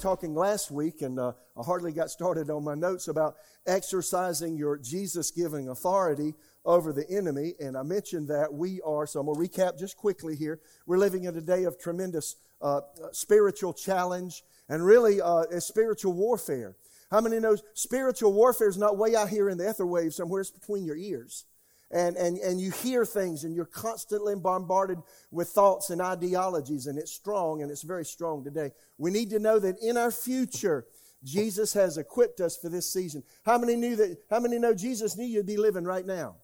[0.00, 3.36] talking last week, and uh, I hardly got started on my notes about
[3.66, 7.54] exercising your Jesus giving authority over the enemy.
[7.60, 10.60] And I mentioned that we are, so I'm going to recap just quickly here.
[10.86, 12.80] We're living in a day of tremendous uh,
[13.12, 16.76] spiritual challenge and really uh, spiritual warfare.
[17.10, 20.40] How many knows spiritual warfare is not way out here in the ether wave somewhere,
[20.40, 21.44] it's between your ears
[21.90, 24.98] and, and, and you hear things and you're constantly bombarded
[25.30, 28.70] with thoughts and ideologies, and it's strong and it's very strong today.
[28.98, 30.86] We need to know that in our future,
[31.24, 33.22] Jesus has equipped us for this season.
[33.44, 34.18] How many knew that?
[34.30, 36.36] How many know Jesus knew you'd be living right now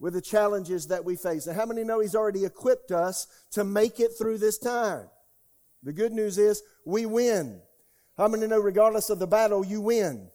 [0.00, 1.46] with the challenges that we face?
[1.46, 5.08] And how many know He's already equipped us to make it through this time?
[5.82, 7.60] The good news is we win.
[8.16, 10.28] How many know, regardless of the battle, you win?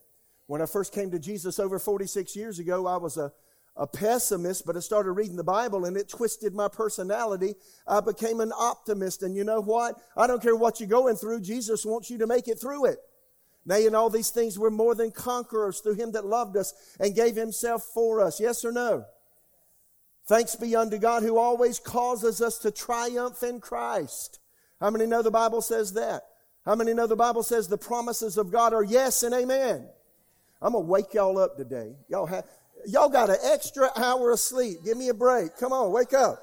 [0.48, 3.32] When I first came to Jesus over 46 years ago, I was a
[3.80, 7.56] a pessimist, but I started reading the Bible and it twisted my personality.
[7.88, 9.24] I became an optimist.
[9.24, 9.96] And you know what?
[10.18, 11.42] I don't care what you're going through.
[11.42, 12.98] Jesus wants you to make it through it.
[13.66, 17.16] Nay, in all these things, we're more than conquerors through him that loved us and
[17.16, 18.40] gave himself for us.
[18.40, 19.06] Yes or no?
[20.28, 24.40] Thanks be unto God who always causes us to triumph in Christ.
[24.82, 26.24] How many know the Bible says that?
[26.66, 29.88] How many know the Bible says the promises of God are yes and amen?
[30.62, 31.96] I'm to wake y'all up today.
[32.10, 32.44] Y'all have,
[32.86, 34.84] Y'all got an extra hour of sleep.
[34.84, 35.58] Give me a break.
[35.58, 36.40] Come on, wake up.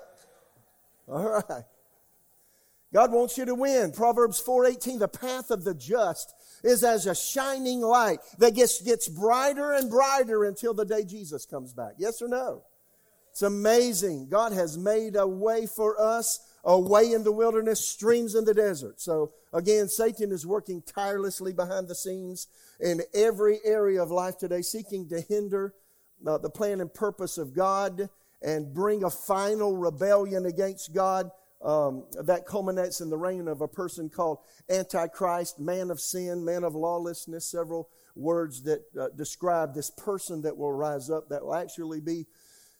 [1.09, 1.65] All right.
[2.93, 3.93] God wants you to win.
[3.93, 9.09] Proverbs 4:18, the path of the just is as a shining light that gets, gets
[9.09, 11.95] brighter and brighter until the day Jesus comes back.
[11.99, 12.63] Yes or no?
[13.31, 14.29] It's amazing.
[14.31, 18.55] God has made a way for us, a way in the wilderness, streams in the
[18.55, 18.99] desert.
[18.99, 22.47] So again, Satan is working tirelessly behind the scenes
[22.81, 25.75] in every area of life today, seeking to hinder
[26.27, 28.09] uh, the plan and purpose of God
[28.43, 31.31] and bring a final rebellion against God
[31.63, 34.39] um, that culminates in the reign of a person called
[34.69, 40.57] Antichrist, man of sin, man of lawlessness, several words that uh, describe this person that
[40.57, 42.27] will rise up that will actually be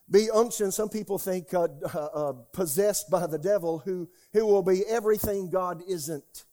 [0.09, 0.71] be unction.
[0.71, 5.51] Some people think uh, uh, uh, possessed by the devil, who who will be everything
[5.51, 6.45] God isn't,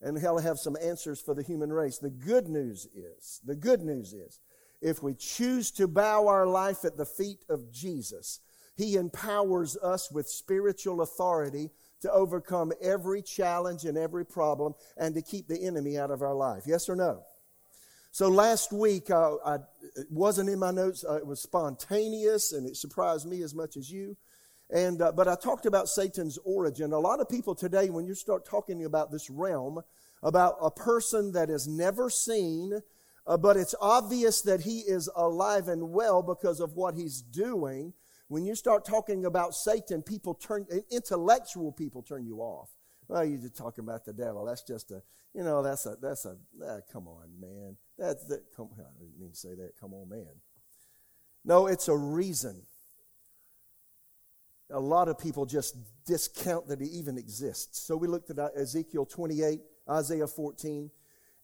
[0.00, 1.98] and he'll have some answers for the human race.
[1.98, 4.40] The good news is the good news is
[4.80, 8.40] if we choose to bow our life at the feet of Jesus,
[8.76, 11.70] He empowers us with spiritual authority
[12.02, 16.34] to overcome every challenge and every problem and to keep the enemy out of our
[16.34, 16.64] life.
[16.66, 17.22] Yes or no?
[18.12, 19.56] So last week, uh, I,
[19.96, 21.04] it wasn't in my notes.
[21.06, 24.16] Uh, it was spontaneous, and it surprised me as much as you.
[24.70, 26.92] And uh, but I talked about Satan's origin.
[26.92, 29.82] A lot of people today, when you start talking about this realm,
[30.22, 32.80] about a person that is never seen,
[33.26, 37.92] uh, but it's obvious that he is alive and well because of what he's doing.
[38.28, 42.70] When you start talking about Satan, people turn, intellectual people turn you off.
[43.08, 44.44] Well, you're just talking about the devil.
[44.44, 45.02] That's just a,
[45.34, 47.76] you know, that's a, that's a, ah, come on, man.
[47.98, 49.72] That's, that, come, I didn't mean to say that.
[49.80, 50.26] Come on, man.
[51.44, 52.62] No, it's a reason.
[54.70, 57.80] A lot of people just discount that he even exists.
[57.80, 60.90] So we looked at Ezekiel 28, Isaiah 14,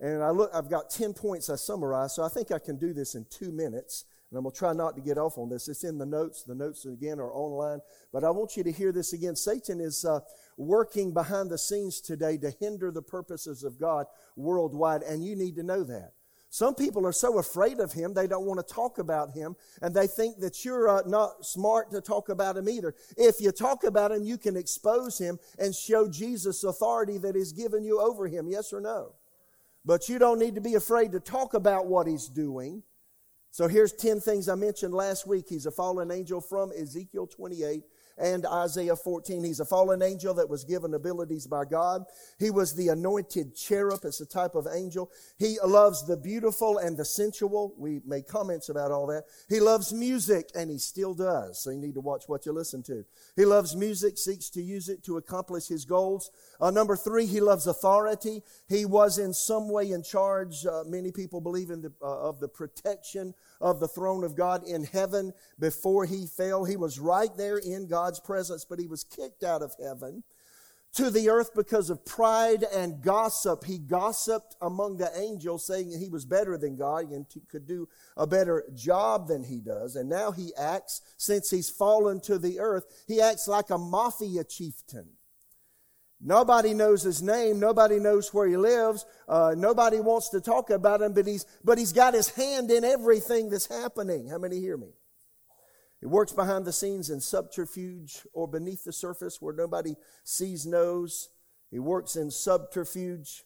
[0.03, 2.93] and I look, I've got 10 points I summarized, so I think I can do
[2.93, 4.05] this in two minutes.
[4.31, 5.69] And I'm going to try not to get off on this.
[5.69, 6.43] It's in the notes.
[6.43, 7.81] The notes, again, are online.
[8.13, 9.37] But I want you to hear this again.
[9.37, 10.21] Satan is uh,
[10.57, 15.55] working behind the scenes today to hinder the purposes of God worldwide, and you need
[15.57, 16.15] to know that.
[16.49, 19.95] Some people are so afraid of him, they don't want to talk about him, and
[19.95, 22.95] they think that you're uh, not smart to talk about him either.
[23.17, 27.53] If you talk about him, you can expose him and show Jesus' authority that is
[27.53, 28.49] given you over him.
[28.49, 29.13] Yes or no?
[29.85, 32.83] But you don't need to be afraid to talk about what he's doing.
[33.51, 35.47] So here's 10 things I mentioned last week.
[35.49, 37.83] He's a fallen angel from Ezekiel 28
[38.19, 39.45] and Isaiah 14.
[39.45, 42.05] He's a fallen angel that was given abilities by God.
[42.39, 44.01] He was the anointed cherub.
[44.05, 45.11] It's a type of angel.
[45.39, 47.75] He loves the beautiful and the sensual.
[47.77, 49.25] We made comments about all that.
[49.49, 51.63] He loves music, and he still does.
[51.63, 53.05] So you need to watch what you listen to.
[53.37, 56.31] He loves music, seeks to use it to accomplish his goals.
[56.61, 58.43] Uh, number three, he loves authority.
[58.69, 60.65] He was in some way in charge.
[60.67, 64.67] Uh, many people believe in the, uh, of the protection of the throne of God
[64.67, 66.65] in heaven before he fell.
[66.65, 70.25] He was right there in God's presence, but he was kicked out of heaven
[70.95, 73.65] to the earth because of pride and gossip.
[73.65, 78.27] He gossiped among the angels, saying he was better than God and could do a
[78.27, 79.97] better job than he does.
[79.97, 84.45] And now he acts, since he's fallen to the earth, he acts like a mafia
[84.45, 85.09] chieftain.
[86.25, 87.59] Nobody knows his name.
[87.59, 89.05] Nobody knows where he lives.
[89.29, 92.85] Uh, nobody wants to talk about him, but he's, but he's got his hand in
[92.85, 94.29] everything that's happening.
[94.29, 94.91] How many hear me?
[96.01, 101.29] He works behind the scenes in subterfuge or beneath the surface where nobody sees, knows.
[101.71, 103.45] He works in subterfuge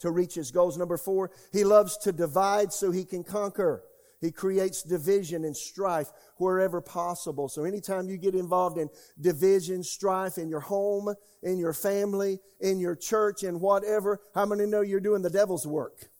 [0.00, 0.78] to reach his goals.
[0.78, 3.84] Number four, he loves to divide so he can conquer.
[4.20, 7.48] He creates division and strife wherever possible.
[7.48, 8.88] So anytime you get involved in
[9.20, 14.66] division, strife in your home, in your family, in your church, in whatever, how many
[14.66, 16.10] know you're doing the devil's work?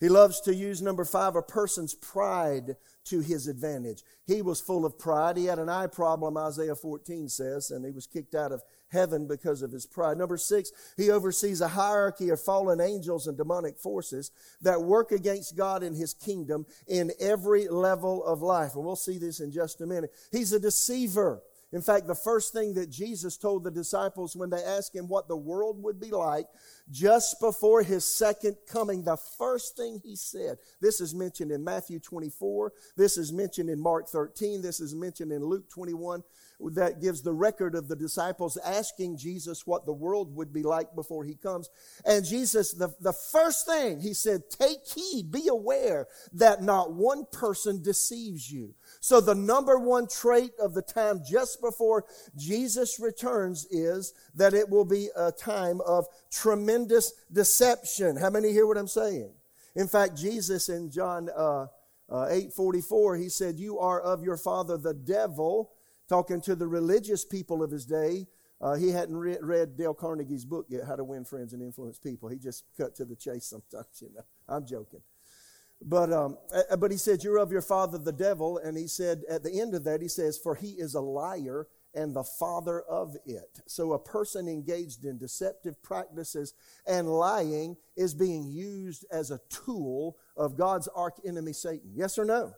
[0.00, 4.04] He loves to use number five, a person's pride to his advantage.
[4.26, 5.36] He was full of pride.
[5.36, 9.26] He had an eye problem, Isaiah 14 says, and he was kicked out of heaven
[9.26, 10.16] because of his pride.
[10.16, 14.30] Number six, he oversees a hierarchy of fallen angels and demonic forces
[14.60, 18.74] that work against God and his kingdom in every level of life.
[18.74, 20.10] And we'll see this in just a minute.
[20.30, 21.42] He's a deceiver.
[21.72, 25.28] In fact, the first thing that Jesus told the disciples when they asked him what
[25.28, 26.46] the world would be like
[26.90, 31.98] just before his second coming, the first thing he said, this is mentioned in Matthew
[31.98, 36.22] 24, this is mentioned in Mark 13, this is mentioned in Luke 21,
[36.72, 40.94] that gives the record of the disciples asking Jesus what the world would be like
[40.94, 41.68] before he comes.
[42.06, 47.26] And Jesus, the, the first thing he said, take heed, be aware that not one
[47.30, 48.74] person deceives you.
[49.00, 52.04] So the number one trait of the time just before
[52.36, 58.16] Jesus returns is that it will be a time of tremendous deception.
[58.16, 59.32] How many hear what I'm saying?
[59.76, 61.66] In fact, Jesus in John uh,
[62.10, 65.72] uh, 8 44, he said, You are of your father the devil,
[66.08, 68.26] talking to the religious people of his day.
[68.60, 71.98] Uh, he hadn't re- read Dale Carnegie's book yet, How to Win Friends and Influence
[71.98, 72.28] People.
[72.28, 74.22] He just cut to the chase sometimes, you know.
[74.48, 75.00] I'm joking.
[75.80, 78.58] But, um, uh, but he said, You're of your father the devil.
[78.58, 81.68] And he said, at the end of that, he says, For he is a liar
[81.94, 83.60] and the father of it.
[83.66, 86.54] So a person engaged in deceptive practices
[86.86, 91.90] and lying is being used as a tool of God's arch enemy, Satan.
[91.94, 92.54] Yes or no?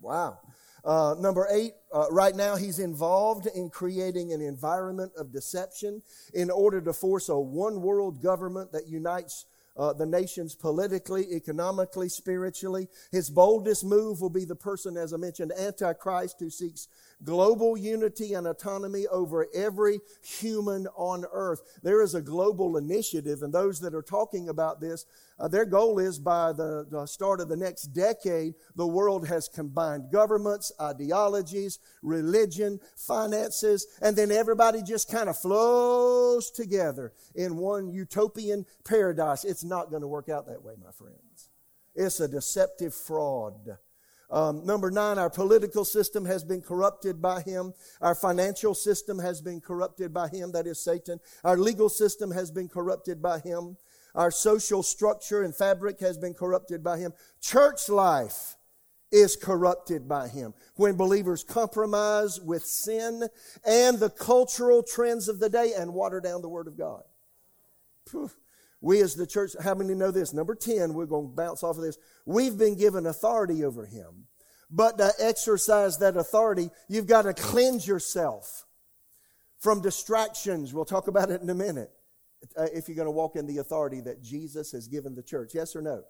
[0.00, 0.38] Wow.
[0.82, 6.02] Uh, number eight, uh, right now he's involved in creating an environment of deception
[6.32, 9.44] in order to force a one world government that unites
[9.80, 12.86] uh, the nations politically, economically, spiritually.
[13.10, 16.86] His boldest move will be the person, as I mentioned, Antichrist, who seeks
[17.24, 21.62] global unity and autonomy over every human on earth.
[21.82, 25.06] There is a global initiative, and those that are talking about this,
[25.38, 29.48] uh, their goal is by the, the start of the next decade, the world has
[29.48, 37.88] combined governments, ideologies, religion, finances, and then everybody just kind of flows together in one
[37.88, 39.44] utopian paradise.
[39.44, 41.48] It's not going to work out that way, my friends.
[41.94, 43.78] It's a deceptive fraud.
[44.30, 47.74] Um, number nine, our political system has been corrupted by him.
[48.00, 51.18] Our financial system has been corrupted by him, that is Satan.
[51.42, 53.76] Our legal system has been corrupted by him.
[54.14, 57.12] Our social structure and fabric has been corrupted by him.
[57.40, 58.56] Church life
[59.12, 60.54] is corrupted by him.
[60.76, 63.28] When believers compromise with sin
[63.64, 67.02] and the cultural trends of the day and water down the Word of God.
[68.80, 70.32] We as the church, how many know this?
[70.32, 71.98] Number 10, we're going to bounce off of this.
[72.24, 74.26] We've been given authority over him.
[74.70, 78.64] But to exercise that authority, you've got to cleanse yourself
[79.58, 80.72] from distractions.
[80.72, 81.90] We'll talk about it in a minute.
[82.56, 85.50] Uh, if you're going to walk in the authority that Jesus has given the church.
[85.54, 86.04] Yes or no?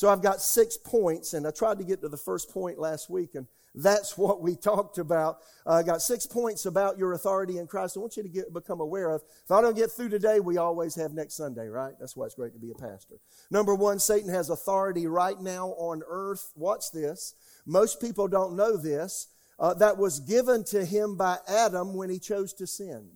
[0.00, 3.10] So I've got six points, and I tried to get to the first point last
[3.10, 5.40] week, and that's what we talked about.
[5.66, 7.98] Uh, I got six points about your authority in Christ.
[7.98, 9.20] I want you to get, become aware of.
[9.44, 11.92] If I don't get through today, we always have next Sunday, right?
[12.00, 13.16] That's why it's great to be a pastor.
[13.50, 16.50] Number one, Satan has authority right now on earth.
[16.56, 17.34] Watch this.
[17.66, 19.28] Most people don't know this.
[19.58, 23.06] Uh, that was given to him by Adam when he chose to sin.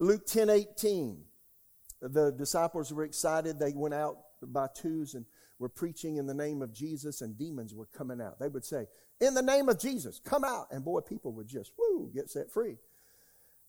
[0.00, 1.26] Luke 10 18.
[2.12, 3.58] The disciples were excited.
[3.58, 5.24] They went out by twos and
[5.58, 8.38] were preaching in the name of Jesus, and demons were coming out.
[8.38, 8.86] They would say,
[9.20, 10.66] In the name of Jesus, come out.
[10.70, 12.76] And boy, people would just, whoo, get set free.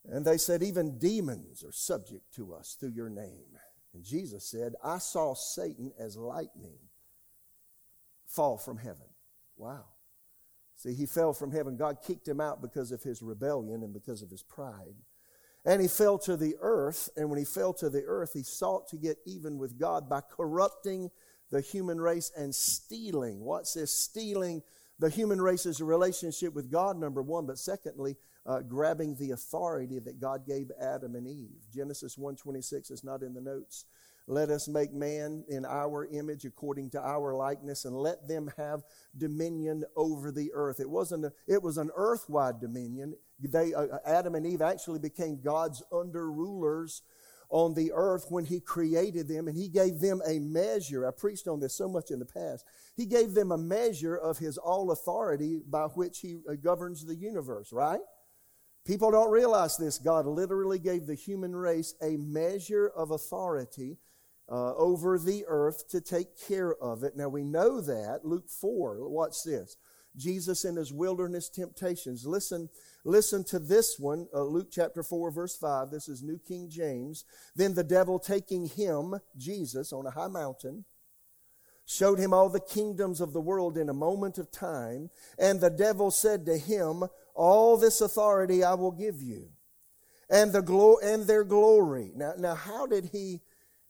[0.05, 3.57] And they said, Even demons are subject to us through your name.
[3.93, 6.77] And Jesus said, I saw Satan as lightning
[8.25, 9.07] fall from heaven.
[9.55, 9.85] Wow.
[10.75, 11.75] See, he fell from heaven.
[11.75, 14.95] God kicked him out because of his rebellion and because of his pride.
[15.67, 17.09] And he fell to the earth.
[17.17, 20.21] And when he fell to the earth, he sought to get even with God by
[20.21, 21.11] corrupting
[21.51, 23.41] the human race and stealing.
[23.41, 23.91] What's this?
[23.91, 24.63] Stealing
[24.97, 30.21] the human race's relationship with God, number one, but secondly, uh, grabbing the authority that
[30.21, 31.59] God gave Adam and Eve.
[31.75, 33.83] Genesis 1.26 is not in the notes.
[34.29, 38.83] Let us make man in our image according to our likeness and let them have
[39.17, 40.81] dominion over the earth.
[40.81, 43.15] It wasn't a, it was an earthwide dominion.
[43.39, 47.03] They, uh, Adam and Eve actually became God's under rulers
[47.49, 51.07] on the earth when he created them and he gave them a measure.
[51.07, 52.65] I preached on this so much in the past.
[52.97, 57.15] He gave them a measure of his all authority by which he uh, governs the
[57.15, 58.01] universe, right?
[58.85, 59.97] People don't realize this.
[59.97, 63.97] God literally gave the human race a measure of authority
[64.49, 67.15] uh, over the earth to take care of it.
[67.15, 68.21] Now we know that.
[68.23, 69.77] Luke 4, watch this.
[70.15, 72.25] Jesus in his wilderness temptations.
[72.25, 72.69] Listen,
[73.05, 75.91] listen to this one, uh, Luke chapter 4, verse 5.
[75.91, 77.23] This is New King James.
[77.55, 80.85] Then the devil taking him, Jesus, on a high mountain,
[81.85, 85.09] showed him all the kingdoms of the world in a moment of time.
[85.37, 87.03] And the devil said to him,
[87.35, 89.49] All this authority I will give you,
[90.29, 92.11] and the glo- and their glory.
[92.15, 93.41] Now, now, how did he?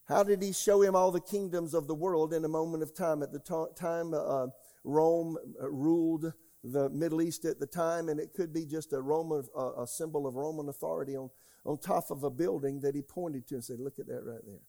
[0.08, 2.94] How did he show him all the kingdoms of the world in a moment of
[2.94, 3.22] time?
[3.22, 4.48] At the time, uh,
[4.86, 6.32] Rome uh, ruled
[6.64, 9.86] the Middle East at the time, and it could be just a Roman, uh, a
[9.86, 11.30] symbol of Roman authority on,
[11.66, 14.46] on top of a building that he pointed to and said, "Look at that right
[14.46, 14.62] there.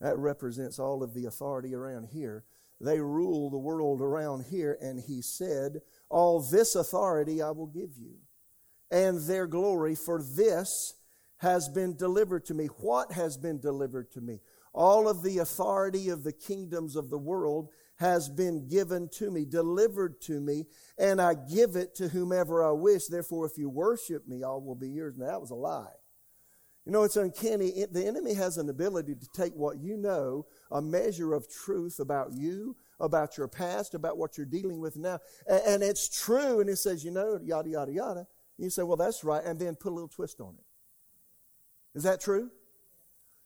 [0.00, 2.44] That represents all of the authority around here.
[2.80, 7.98] They rule the world around here." And he said, "All this authority I will give
[7.98, 8.18] you,
[8.92, 10.94] and their glory, for this."
[11.40, 12.66] Has been delivered to me.
[12.66, 14.40] What has been delivered to me?
[14.72, 19.44] All of the authority of the kingdoms of the world has been given to me,
[19.44, 20.66] delivered to me,
[20.98, 23.06] and I give it to whomever I wish.
[23.06, 25.14] Therefore, if you worship me, all will be yours.
[25.16, 25.86] Now, that was a lie.
[26.86, 27.84] You know, it's uncanny.
[27.90, 32.32] the enemy has an ability to take what you know, a measure of truth about
[32.32, 36.76] you, about your past, about what you're dealing with now, and, it's true, and it
[36.76, 38.26] says, you know, yada, yada, yada.
[38.56, 40.64] You say, well, that's right, and then put a little twist on it.
[41.98, 42.50] Is that true?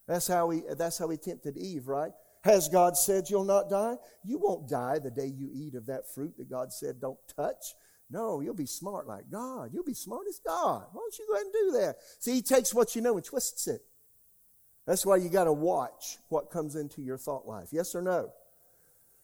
[0.07, 2.13] That's how he, that's how he tempted Eve, right?
[2.45, 3.97] Has God said you'll not die?
[4.25, 7.75] You won't die the day you eat of that fruit that God said don't touch.
[8.11, 9.71] No, you'll be smart like God.
[9.73, 10.87] You'll be smart as God.
[10.93, 11.97] Why don't you go ahead and do that?
[12.19, 13.81] See, He takes what you know and twists it.
[14.87, 17.69] That's why you got to watch what comes into your thought life.
[17.71, 18.33] Yes or no?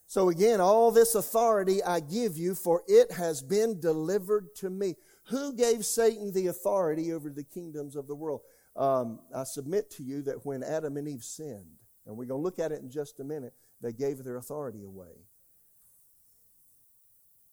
[0.06, 4.94] So again, all this authority I give you, for it has been delivered to me.
[5.24, 8.40] Who gave Satan the authority over the kingdoms of the world?
[8.78, 12.44] Um, I submit to you that when Adam and Eve sinned, and we're going to
[12.44, 15.26] look at it in just a minute, they gave their authority away.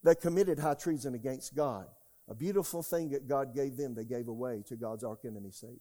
[0.04, 1.88] They committed high treason against God.
[2.30, 5.80] A beautiful thing that God gave them, they gave away to God's archenemy, Satan.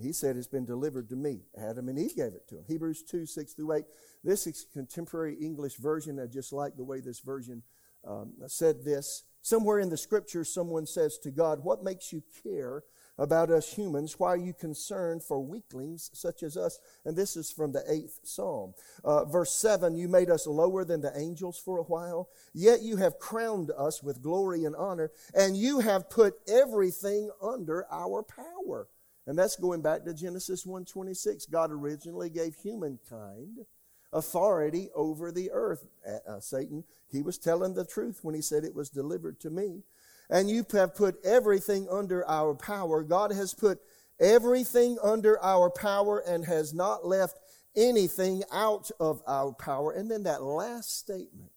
[0.00, 1.42] He said, It's been delivered to me.
[1.56, 2.64] Adam and Eve gave it to him.
[2.66, 3.84] Hebrews 2 6 through 8.
[4.22, 6.20] This is contemporary English version.
[6.20, 7.62] I just like the way this version
[8.06, 9.22] um, said this.
[9.42, 12.82] Somewhere in the scripture, someone says to God, What makes you care
[13.18, 14.18] about us humans.
[14.18, 16.78] Why are you concerned for weaklings such as us?
[17.04, 18.74] And this is from the eighth psalm.
[19.04, 22.96] Uh, verse 7 You made us lower than the angels for a while, yet you
[22.96, 28.88] have crowned us with glory and honor, and you have put everything under our power.
[29.26, 31.46] And that's going back to Genesis 1:26.
[31.46, 33.66] God originally gave humankind
[34.12, 35.86] authority over the earth.
[36.06, 39.50] Uh, uh, Satan, he was telling the truth when he said it was delivered to
[39.50, 39.82] me
[40.30, 43.02] and you have put everything under our power.
[43.02, 43.78] God has put
[44.20, 47.38] everything under our power and has not left
[47.76, 49.92] anything out of our power.
[49.92, 51.50] And then that last statement,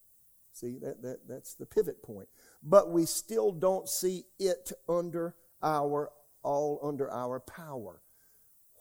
[0.52, 2.28] see, that, that, that's the pivot point.
[2.62, 6.12] But we still don't see it under our,
[6.44, 8.02] all under our power.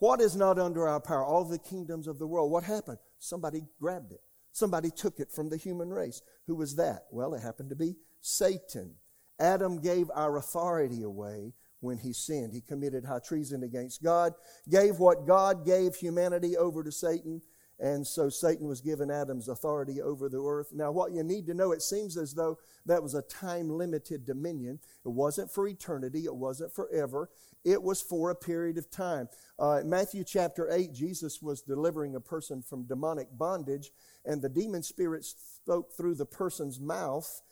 [0.00, 1.24] What is not under our power?
[1.24, 2.50] All the kingdoms of the world.
[2.50, 2.98] What happened?
[3.18, 4.20] Somebody grabbed it.
[4.52, 6.22] Somebody took it from the human race.
[6.46, 7.04] Who was that?
[7.10, 8.94] Well, it happened to be Satan.
[9.38, 12.52] Adam gave our authority away when he sinned.
[12.52, 14.34] He committed high treason against God,
[14.68, 17.40] gave what God gave humanity over to Satan,
[17.80, 20.72] and so Satan was given Adam's authority over the earth.
[20.72, 24.26] Now, what you need to know, it seems as though that was a time limited
[24.26, 24.80] dominion.
[25.04, 27.30] It wasn't for eternity, it wasn't forever,
[27.64, 29.28] it was for a period of time.
[29.60, 33.92] Uh, Matthew chapter 8, Jesus was delivering a person from demonic bondage,
[34.24, 37.42] and the demon spirits spoke through the person's mouth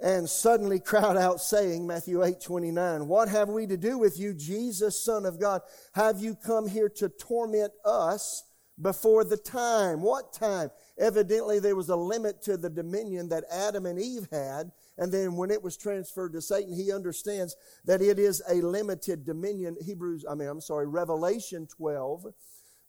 [0.00, 4.34] and suddenly crowd out saying, Matthew 8 29, What have we to do with you,
[4.34, 5.62] Jesus, Son of God?
[5.94, 8.44] Have you come here to torment us
[8.80, 10.02] before the time?
[10.02, 10.70] What time?
[10.98, 14.72] Evidently, there was a limit to the dominion that Adam and Eve had.
[14.98, 19.24] And then when it was transferred to Satan, he understands that it is a limited
[19.24, 19.76] dominion.
[19.84, 22.26] Hebrews, I mean, I'm sorry, Revelation 12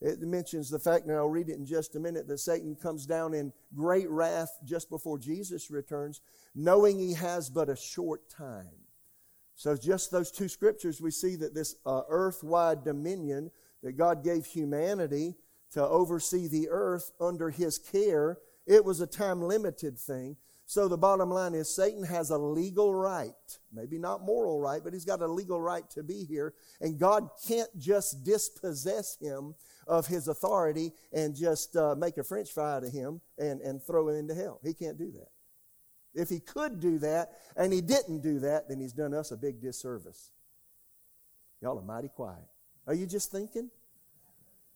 [0.02, 3.06] it mentions the fact, and I'll read it in just a minute, that Satan comes
[3.06, 6.22] down in great wrath just before Jesus returns,
[6.54, 8.86] knowing he has but a short time.
[9.56, 13.52] So, just those two scriptures, we see that this uh, earth wide dominion
[13.84, 15.36] that God gave humanity
[15.72, 20.38] to oversee the earth under his care, it was a time limited thing.
[20.68, 23.34] So, the bottom line is Satan has a legal right,
[23.72, 26.56] maybe not moral right, but he's got a legal right to be here.
[26.82, 29.54] And God can't just dispossess him
[29.88, 33.82] of his authority and just uh, make a french fry out of him and, and
[33.84, 34.60] throw him into hell.
[34.64, 35.28] He can't do that.
[36.16, 39.38] If he could do that and he didn't do that, then he's done us a
[39.38, 40.32] big disservice.
[41.62, 42.46] Y'all are mighty quiet.
[42.88, 43.70] Are you just thinking?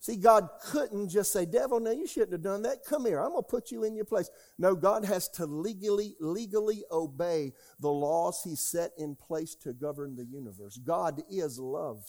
[0.01, 2.85] See, God couldn't just say, Devil, no, you shouldn't have done that.
[2.85, 4.29] Come here, I'm going to put you in your place.
[4.57, 7.51] No, God has to legally, legally obey
[7.81, 10.77] the laws He set in place to govern the universe.
[10.77, 12.05] God is love.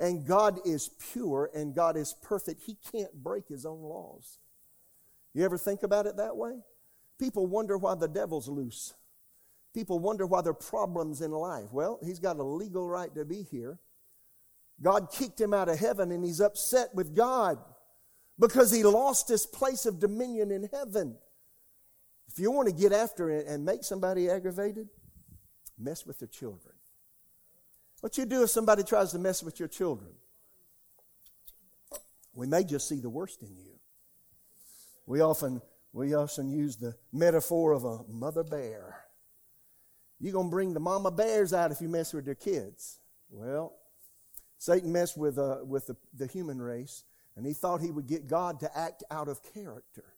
[0.00, 2.62] And God is pure and God is perfect.
[2.64, 4.38] He can't break His own laws.
[5.34, 6.58] You ever think about it that way?
[7.18, 8.94] People wonder why the devil's loose.
[9.72, 11.72] People wonder why there are problems in life.
[11.72, 13.78] Well, he's got a legal right to be here.
[14.82, 17.58] God kicked him out of heaven and he's upset with God
[18.38, 21.16] because he lost his place of dominion in heaven.
[22.28, 24.88] If you want to get after it and make somebody aggravated,
[25.78, 26.74] mess with their children.
[28.00, 30.10] What you do if somebody tries to mess with your children?
[32.34, 33.78] We may just see the worst in you.
[35.06, 35.62] We often,
[35.92, 39.04] we often use the metaphor of a mother bear.
[40.18, 42.98] You're going to bring the mama bears out if you mess with their kids.
[43.30, 43.74] Well,
[44.64, 47.04] Satan messed with, uh, with the, the human race,
[47.36, 50.14] and he thought he would get God to act out of character.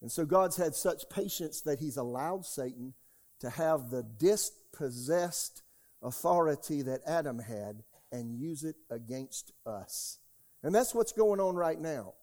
[0.00, 2.94] And so God's had such patience that he's allowed Satan
[3.40, 5.60] to have the dispossessed
[6.02, 10.20] authority that Adam had and use it against us.
[10.62, 12.14] And that's what's going on right now.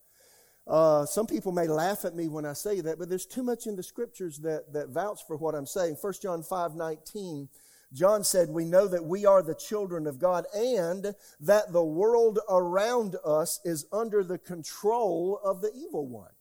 [0.65, 3.67] Uh, some people may laugh at me when I say that, but there's too much
[3.67, 5.97] in the scriptures that, that vouch for what I'm saying.
[6.01, 7.47] 1 John 5 19
[7.93, 12.39] John said, We know that we are the children of God and that the world
[12.49, 16.31] around us is under the control of the evil one.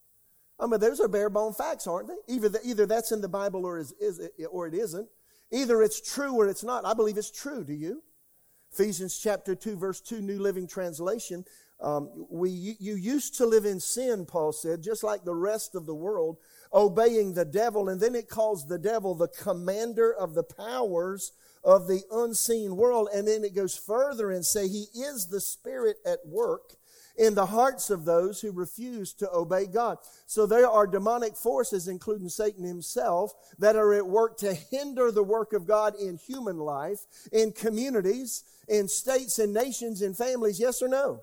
[0.58, 2.34] I mean, those are bare bone facts, aren't they?
[2.34, 5.08] Either, the, either that's in the Bible or, is, is it, or it isn't.
[5.52, 6.84] Either it's true or it's not.
[6.84, 7.62] I believe it's true.
[7.62, 8.02] Do you?
[8.72, 11.44] Ephesians chapter 2, verse 2, New Living Translation.
[11.80, 15.86] Um, we, you used to live in sin, Paul said, just like the rest of
[15.86, 16.38] the world
[16.72, 17.88] obeying the devil.
[17.88, 23.08] And then it calls the devil the commander of the powers of the unseen world.
[23.14, 26.76] And then it goes further and say he is the spirit at work
[27.18, 29.98] in the hearts of those who refuse to obey God.
[30.26, 35.22] So there are demonic forces, including Satan himself, that are at work to hinder the
[35.22, 37.00] work of God in human life,
[37.32, 40.60] in communities, in states and nations and families.
[40.60, 41.20] Yes or no?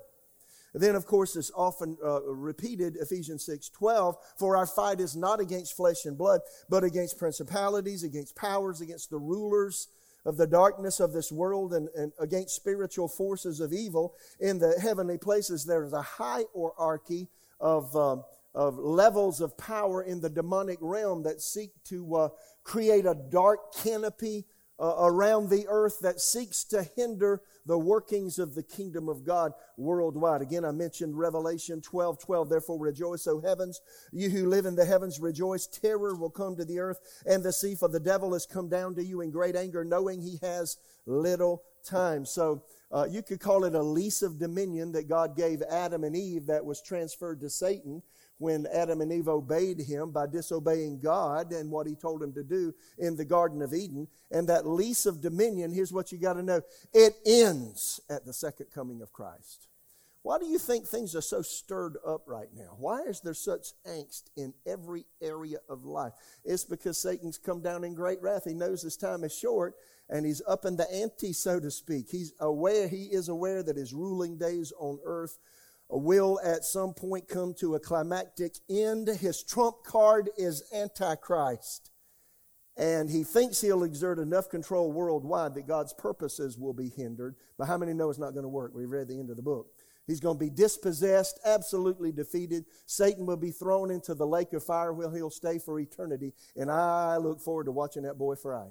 [0.73, 5.39] Then, of course, it's often uh, repeated, Ephesians 6 12, for our fight is not
[5.39, 9.87] against flesh and blood, but against principalities, against powers, against the rulers
[10.25, 14.73] of the darkness of this world, and, and against spiritual forces of evil in the
[14.81, 15.65] heavenly places.
[15.65, 17.27] There is a hierarchy
[17.59, 18.17] of, uh,
[18.55, 22.29] of levels of power in the demonic realm that seek to uh,
[22.63, 24.45] create a dark canopy
[24.79, 29.53] uh, around the earth that seeks to hinder the workings of the kingdom of God
[29.77, 30.41] worldwide.
[30.41, 32.49] Again, I mentioned Revelation 12 12.
[32.49, 33.81] Therefore, rejoice, O heavens.
[34.11, 35.67] You who live in the heavens, rejoice.
[35.67, 38.95] Terror will come to the earth and the sea, for the devil has come down
[38.95, 42.25] to you in great anger, knowing he has little time.
[42.25, 46.15] So, uh, you could call it a lease of dominion that God gave Adam and
[46.15, 48.03] Eve that was transferred to Satan
[48.43, 52.43] when Adam and Eve obeyed him by disobeying God and what he told them to
[52.43, 54.07] do in the Garden of Eden.
[54.31, 56.61] And that lease of dominion, here's what you got to know
[56.93, 59.67] it ends at the second coming of Christ.
[60.23, 62.75] Why do you think things are so stirred up right now?
[62.77, 66.13] Why is there such angst in every area of life?
[66.45, 68.43] It's because Satan's come down in great wrath.
[68.45, 69.75] He knows his time is short
[70.09, 72.07] and he's up in the ante, so to speak.
[72.09, 75.39] He's aware, he is aware that his ruling days on earth
[75.89, 79.07] will at some point come to a climactic end.
[79.07, 81.91] His trump card is Antichrist.
[82.75, 87.35] And he thinks he'll exert enough control worldwide that God's purposes will be hindered.
[87.57, 88.71] But how many know it's not going to work?
[88.73, 89.67] We've read the end of the book.
[90.07, 92.65] He's going to be dispossessed, absolutely defeated.
[92.87, 96.33] Satan will be thrown into the lake of fire where he'll stay for eternity.
[96.57, 98.67] And I look forward to watching that boy fry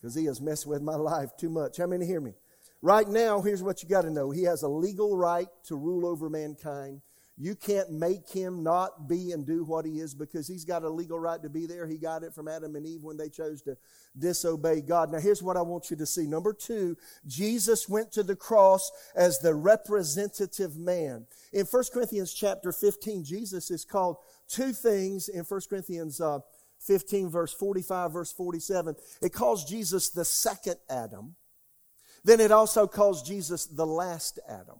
[0.00, 1.76] because he has messed with my life too much.
[1.76, 2.34] How many hear me?
[2.82, 6.06] Right now, here's what you got to know He has a legal right to rule
[6.06, 7.02] over mankind.
[7.42, 10.90] You can't make him not be and do what he is because he's got a
[10.90, 11.86] legal right to be there.
[11.86, 13.78] He got it from Adam and Eve when they chose to
[14.18, 15.10] disobey God.
[15.10, 16.26] Now, here's what I want you to see.
[16.26, 21.26] Number two, Jesus went to the cross as the representative man.
[21.54, 26.40] In 1 Corinthians chapter 15, Jesus is called two things in 1 Corinthians uh,
[26.80, 28.96] 15, verse 45, verse 47.
[29.22, 31.36] It calls Jesus the second Adam.
[32.24, 34.78] Then it also calls Jesus the last Adam.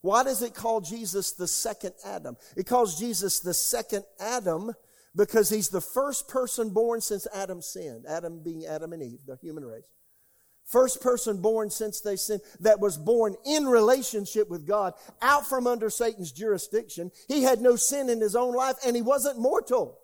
[0.00, 2.36] Why does it call Jesus the second Adam?
[2.56, 4.72] It calls Jesus the second Adam
[5.16, 8.04] because he's the first person born since Adam sinned.
[8.08, 9.84] Adam being Adam and Eve, the human race.
[10.64, 15.66] First person born since they sinned that was born in relationship with God, out from
[15.66, 17.12] under Satan's jurisdiction.
[17.28, 19.98] He had no sin in his own life and he wasn't mortal.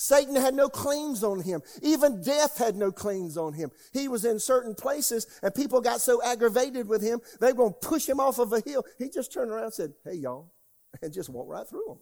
[0.00, 1.60] Satan had no claims on him.
[1.82, 3.72] Even death had no claims on him.
[3.92, 7.74] He was in certain places and people got so aggravated with him, they were going
[7.80, 8.84] to push him off of a hill.
[8.96, 10.52] He just turned around and said, Hey, y'all,
[11.02, 11.98] and just walked right through them.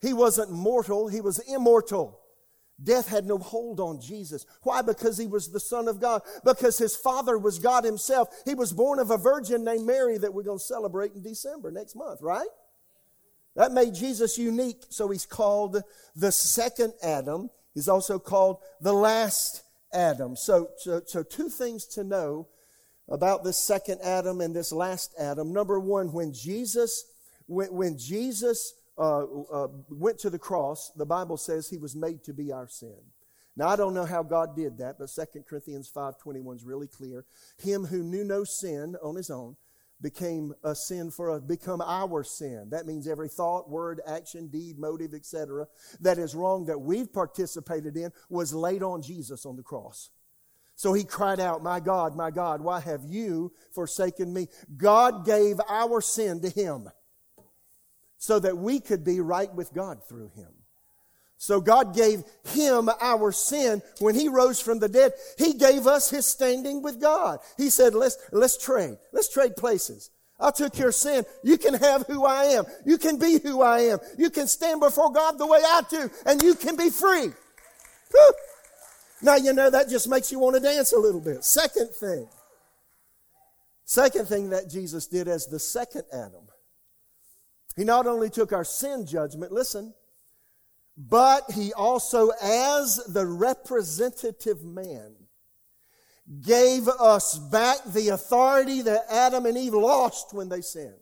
[0.00, 2.18] He wasn't mortal, he was immortal.
[2.82, 4.44] Death had no hold on Jesus.
[4.64, 4.82] Why?
[4.82, 6.22] Because he was the Son of God.
[6.44, 8.28] Because his father was God himself.
[8.44, 11.70] He was born of a virgin named Mary that we're going to celebrate in December
[11.70, 12.48] next month, right?
[13.54, 15.82] That made Jesus unique, so he's called
[16.16, 17.50] the second Adam.
[17.74, 19.62] He's also called the last
[19.92, 20.36] Adam.
[20.36, 22.48] So, so, so two things to know
[23.08, 25.52] about this second Adam and this last Adam.
[25.52, 27.04] Number one, when Jesus,
[27.46, 32.24] when, when Jesus uh, uh, went to the cross, the Bible says he was made
[32.24, 32.96] to be our sin.
[33.54, 37.26] Now I don't know how God did that, but 2 Corinthians 5:21 is really clear.
[37.58, 39.56] Him who knew no sin on his own
[40.02, 42.68] became a sin for us, become our sin.
[42.70, 45.66] That means every thought, word, action, deed, motive, etc.,
[46.00, 50.10] that is wrong that we've participated in was laid on Jesus on the cross.
[50.74, 54.48] So he cried out, My God, my God, why have you forsaken me?
[54.76, 56.88] God gave our sin to him
[58.18, 60.61] so that we could be right with God through him.
[61.42, 65.10] So God gave him our sin when he rose from the dead.
[65.36, 67.40] He gave us his standing with God.
[67.58, 68.96] He said, let's, let's trade.
[69.12, 70.10] Let's trade places.
[70.38, 71.24] I took your sin.
[71.42, 72.66] You can have who I am.
[72.86, 73.98] You can be who I am.
[74.16, 77.32] You can stand before God the way I do and you can be free.
[79.20, 81.42] Now, you know, that just makes you want to dance a little bit.
[81.42, 82.28] Second thing.
[83.84, 86.46] Second thing that Jesus did as the second Adam.
[87.74, 89.92] He not only took our sin judgment, listen,
[90.96, 95.14] but he also, as the representative man,
[96.40, 100.94] gave us back the authority that Adam and Eve lost when they sinned.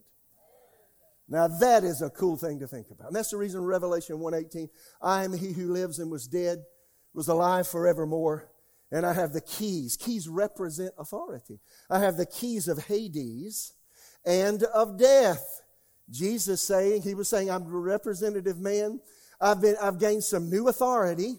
[1.28, 3.08] Now that is a cool thing to think about.
[3.08, 4.68] And that's the reason Revelation 1:18,
[5.00, 6.64] I am he who lives and was dead,
[7.14, 8.50] was alive forevermore,
[8.90, 9.96] and I have the keys.
[9.96, 11.60] Keys represent authority.
[11.88, 13.74] I have the keys of Hades
[14.24, 15.62] and of death.
[16.10, 19.00] Jesus saying, he was saying, I'm a representative man
[19.40, 21.36] I've, been, I've gained some new authority,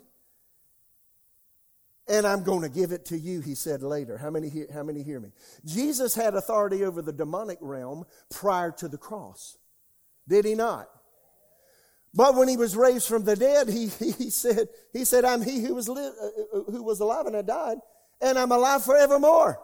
[2.07, 4.17] and I'm going to give it to you, he said later.
[4.17, 5.29] How many, hear, how many hear me?
[5.65, 9.57] Jesus had authority over the demonic realm prior to the cross.
[10.27, 10.89] Did he not?
[12.13, 13.87] But when he was raised from the dead, he,
[14.17, 17.37] he, said, he said, I'm he who was, li- uh, uh, who was alive and
[17.37, 17.77] I died,
[18.19, 19.59] and I'm alive forevermore.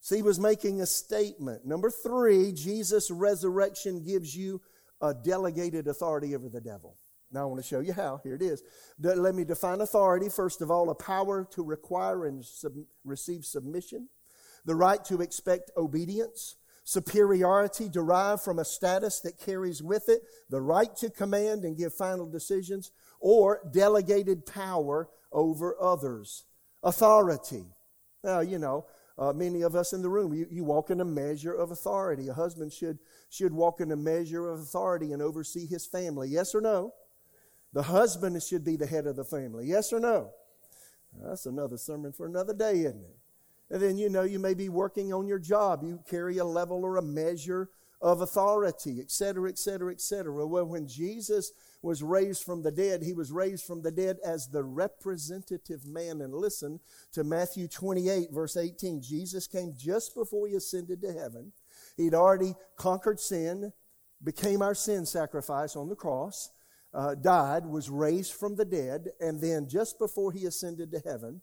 [0.00, 1.64] So he was making a statement.
[1.64, 4.60] Number three, Jesus' resurrection gives you
[5.00, 6.98] a delegated authority over the devil.
[7.30, 8.20] Now I want to show you how.
[8.22, 8.62] Here it is.
[9.00, 10.28] Let me define authority.
[10.28, 14.08] First of all, a power to require and sub- receive submission,
[14.64, 20.60] the right to expect obedience, superiority derived from a status that carries with it the
[20.60, 26.44] right to command and give final decisions, or delegated power over others.
[26.82, 27.64] Authority.
[28.22, 31.04] Now, you know, uh, many of us in the room, you, you walk in a
[31.04, 32.28] measure of authority.
[32.28, 32.98] A husband should,
[33.30, 36.28] should walk in a measure of authority and oversee his family.
[36.28, 36.92] Yes or no?
[37.74, 39.66] The husband should be the head of the family.
[39.66, 40.30] Yes or no?
[41.20, 43.18] That's another sermon for another day, isn't it?
[43.68, 45.82] And then, you know, you may be working on your job.
[45.82, 50.46] You carry a level or a measure of authority, etc., etc., etc.
[50.46, 51.50] Well, when Jesus
[51.82, 56.20] was raised from the dead, he was raised from the dead as the representative man.
[56.20, 56.78] And listen
[57.12, 59.02] to Matthew 28, verse 18.
[59.02, 61.52] Jesus came just before he ascended to heaven.
[61.96, 63.72] He'd already conquered sin,
[64.22, 66.50] became our sin sacrifice on the cross
[66.94, 71.40] uh, died, was raised from the dead, and then just before he ascended to heaven,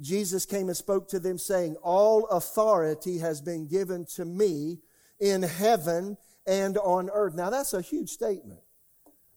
[0.00, 4.80] Jesus came and spoke to them, saying, All authority has been given to me
[5.20, 7.34] in heaven and on earth.
[7.34, 8.60] Now, that's a huge statement.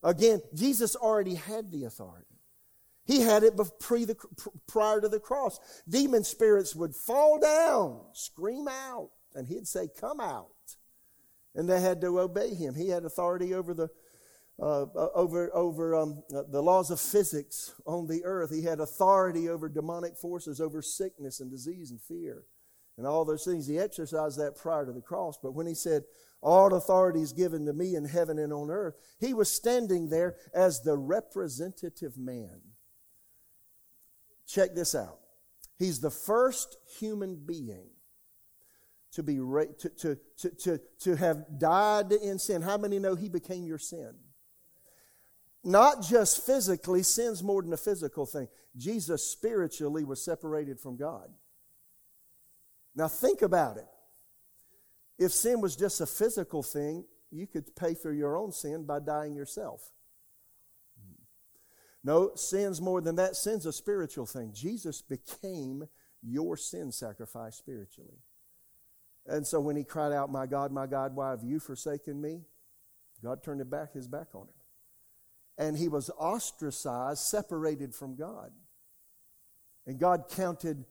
[0.04, 2.26] Again, Jesus already had the authority.
[3.06, 4.18] He had it pre the,
[4.68, 5.60] prior to the cross.
[5.88, 10.48] Demon spirits would fall down, scream out, and he'd say, Come out.
[11.56, 12.76] And they had to obey him.
[12.76, 13.90] He had authority over the
[14.60, 18.52] uh, uh, over, over um, uh, the laws of physics on the earth.
[18.52, 22.44] He had authority over demonic forces, over sickness and disease and fear
[22.98, 23.68] and all those things.
[23.68, 25.38] He exercised that prior to the cross.
[25.42, 26.04] But when he said,
[26.42, 30.36] All authority is given to me in heaven and on earth, he was standing there
[30.54, 32.62] as the representative man.
[34.48, 35.20] Check this out.
[35.78, 37.90] He's the first human being
[39.12, 42.62] to be to, to, to, to, to have died in sin.
[42.62, 44.16] How many know he became your sin?
[45.68, 48.48] Not just physically, sin's more than a physical thing.
[48.78, 51.30] Jesus spiritually was separated from God.
[52.96, 53.88] Now think about it.
[55.20, 59.00] If sin was just a physical thing, you could pay for your own sin by
[59.00, 59.82] dying yourself.
[62.02, 63.36] No, sin's more than that.
[63.36, 64.54] Sin's a spiritual thing.
[64.54, 65.90] Jesus became
[66.24, 68.20] your sin sacrifice spiritually.
[69.26, 72.44] And so when he cried out, My God, my God, why have you forsaken me?
[73.22, 74.57] God turned back, his back on him.
[75.58, 78.52] And he was ostracized, separated from God.
[79.86, 80.86] And God counted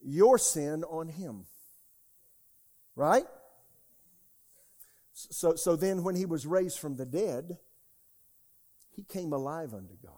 [0.00, 1.46] your sin on him.
[2.94, 3.26] Right?
[5.12, 7.58] So, so then, when he was raised from the dead,
[8.94, 10.12] he came alive unto God.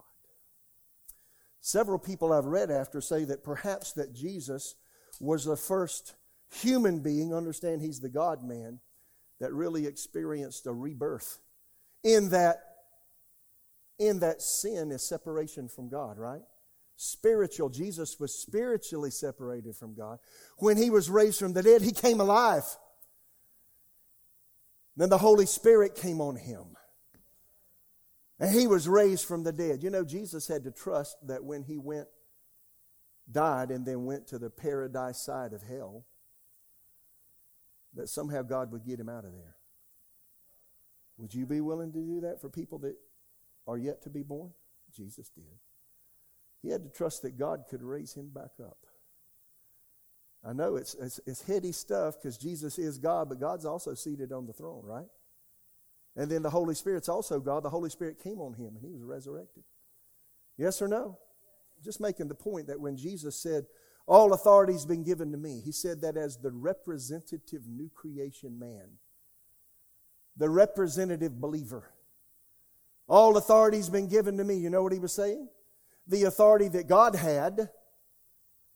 [1.61, 4.75] Several people I've read after say that perhaps that Jesus
[5.21, 6.15] was the first
[6.51, 8.81] human being, understand he's the God man,
[9.41, 11.39] that really experienced a rebirth.
[12.03, 12.70] In that,
[14.01, 16.41] in that sin is separation from God, right?
[16.97, 17.69] Spiritual.
[17.69, 20.19] Jesus was spiritually separated from God.
[20.59, 22.65] When he was raised from the dead, he came alive.
[24.97, 26.77] Then the Holy Spirit came on him.
[28.39, 29.83] And he was raised from the dead.
[29.83, 32.09] You know, Jesus had to trust that when he went,
[33.31, 36.07] died, and then went to the paradise side of hell,
[37.95, 39.57] that somehow God would get him out of there.
[41.19, 42.97] Would you be willing to do that for people that
[43.67, 44.51] are yet to be born?
[44.95, 45.45] Jesus did.
[46.63, 48.79] He had to trust that God could raise him back up.
[50.45, 54.33] I know it's, it's, it's heady stuff because Jesus is God, but God's also seated
[54.33, 55.09] on the throne, right?
[56.17, 57.63] And then the Holy Spirit's also God.
[57.63, 59.65] The Holy Spirit came on him and he was resurrected.
[60.57, 61.19] Yes or no?
[61.85, 63.67] Just making the point that when Jesus said,
[64.07, 68.99] All authority's been given to me, he said that as the representative new creation man,
[70.37, 71.91] the representative believer.
[73.11, 74.55] All authority's been given to me.
[74.55, 75.49] You know what he was saying?
[76.07, 77.69] The authority that God had,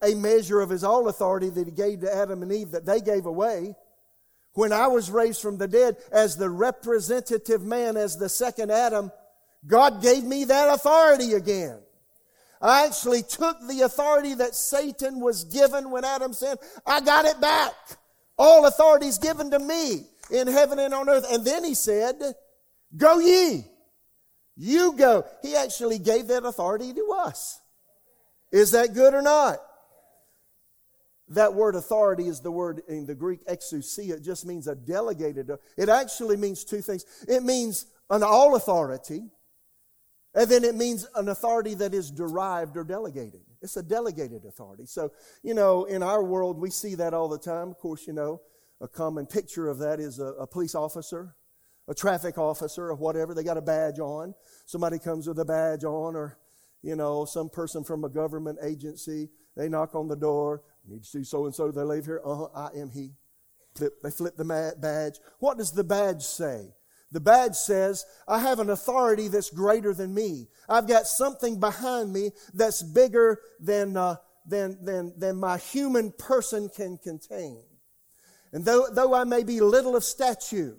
[0.03, 3.01] a measure of his all authority that he gave to Adam and Eve that they
[3.01, 3.77] gave away
[4.55, 9.13] when I was raised from the dead as the representative man, as the second Adam,
[9.67, 11.79] God gave me that authority again.
[12.61, 16.59] I actually took the authority that Satan was given when Adam sinned.
[16.85, 17.73] I got it back.
[18.37, 21.27] All authority is given to me in heaven and on earth.
[21.31, 22.17] And then he said,
[22.97, 23.65] Go ye.
[24.57, 25.25] You go.
[25.43, 27.61] He actually gave that authority to us.
[28.53, 29.59] Is that good or not?
[31.29, 34.17] That word authority is the word in the Greek exousia.
[34.17, 35.51] It just means a delegated.
[35.77, 37.05] It actually means two things.
[37.27, 39.23] It means an all authority,
[40.35, 43.41] and then it means an authority that is derived or delegated.
[43.63, 44.85] It's a delegated authority.
[44.85, 45.13] So,
[45.43, 47.71] you know, in our world, we see that all the time.
[47.71, 48.43] Of course, you know,
[48.81, 51.35] a common picture of that is a, a police officer,
[51.89, 53.35] a traffic officer, or whatever.
[53.35, 54.35] They got a badge on.
[54.67, 56.39] Somebody comes with a badge on, or,
[56.83, 59.31] you know, some person from a government agency.
[59.57, 60.63] They knock on the door.
[60.87, 61.71] Need to see so and so.
[61.71, 62.21] They leave here.
[62.25, 62.49] Uh huh.
[62.55, 63.13] I am he.
[63.75, 65.19] Flip, they flip the badge.
[65.39, 66.75] What does the badge say?
[67.11, 70.49] The badge says, I have an authority that's greater than me.
[70.69, 74.17] I've got something behind me that's bigger than, uh,
[74.47, 77.63] than, than, than my human person can contain.
[78.53, 80.77] And though, though I may be little of stature,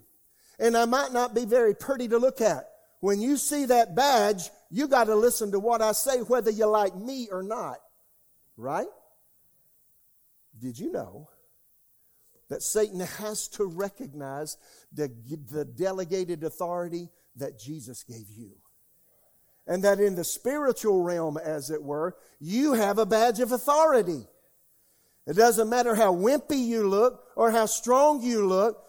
[0.60, 4.50] and I might not be very pretty to look at, when you see that badge,
[4.72, 7.78] you got to listen to what I say, whether you like me or not.
[8.58, 8.88] Right?
[10.60, 11.30] Did you know
[12.50, 14.58] that Satan has to recognize
[14.94, 15.12] the,
[15.52, 18.52] the delegated authority that Jesus gave you?
[19.68, 24.28] And that in the spiritual realm, as it were, you have a badge of authority.
[25.28, 28.82] It doesn't matter how wimpy you look or how strong you look.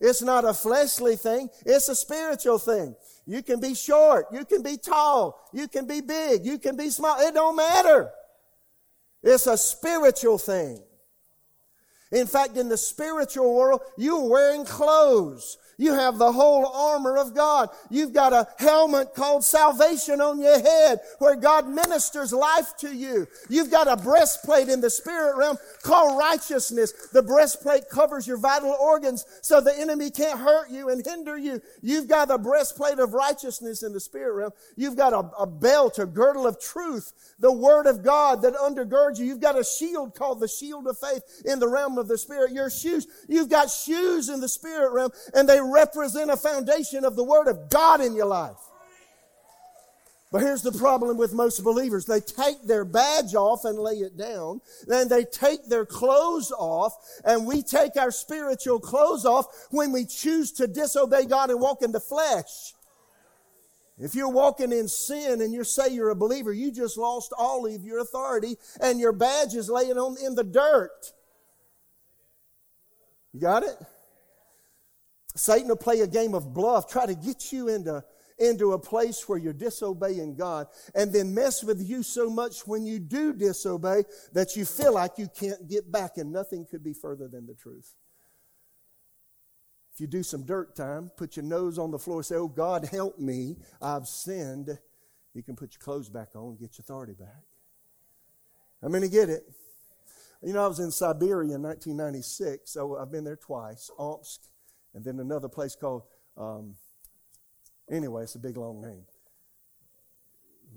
[0.00, 1.48] It's not a fleshly thing.
[1.66, 2.94] It's a spiritual thing.
[3.26, 4.26] You can be short.
[4.32, 5.48] You can be tall.
[5.52, 6.44] You can be big.
[6.44, 7.18] You can be small.
[7.20, 8.10] It don't matter.
[9.22, 10.82] It's a spiritual thing.
[12.12, 15.58] In fact, in the spiritual world, you're wearing clothes.
[15.80, 17.70] You have the whole armor of God.
[17.88, 23.26] You've got a helmet called salvation on your head where God ministers life to you.
[23.48, 27.08] You've got a breastplate in the spirit realm called righteousness.
[27.14, 31.62] The breastplate covers your vital organs so the enemy can't hurt you and hinder you.
[31.80, 34.52] You've got a breastplate of righteousness in the spirit realm.
[34.76, 39.18] You've got a, a belt, a girdle of truth, the word of God that undergirds
[39.18, 39.24] you.
[39.24, 42.52] You've got a shield called the shield of faith in the realm of the spirit.
[42.52, 47.16] Your shoes, you've got shoes in the spirit realm and they represent a foundation of
[47.16, 48.56] the Word of God in your life.
[50.32, 52.06] But here's the problem with most believers.
[52.06, 54.60] They take their badge off and lay it down.
[54.86, 60.04] Then they take their clothes off and we take our spiritual clothes off when we
[60.04, 62.74] choose to disobey God and walk in the flesh.
[63.98, 67.66] If you're walking in sin and you say you're a believer, you just lost all
[67.66, 71.12] of your authority and your badge is laying on in the dirt.
[73.32, 73.76] You got it?
[75.34, 78.02] Satan will play a game of bluff, try to get you into,
[78.38, 82.84] into a place where you're disobeying God and then mess with you so much when
[82.84, 86.94] you do disobey that you feel like you can't get back and nothing could be
[86.94, 87.94] further than the truth.
[89.92, 92.86] If you do some dirt time, put your nose on the floor, say, Oh God,
[92.86, 94.78] help me, I've sinned.
[95.34, 97.42] You can put your clothes back on get your authority back.
[98.82, 99.44] How many get it?
[100.42, 104.38] You know, I was in Siberia in 1996, so I've been there twice, Omsk,
[104.94, 106.02] and then another place called,
[106.36, 106.74] um,
[107.90, 109.04] anyway, it's a big long name.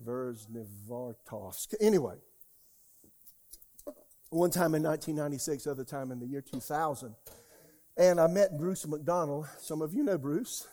[0.06, 1.74] Verznivartovsk.
[1.80, 2.16] Anyway,
[4.30, 7.16] one time in 1996, other time in the year 2000.
[7.96, 9.48] And I met Bruce McDonald.
[9.60, 10.68] Some of you know Bruce.